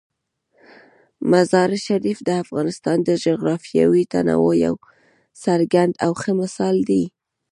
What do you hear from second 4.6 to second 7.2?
یو څرګند او ښه مثال دی.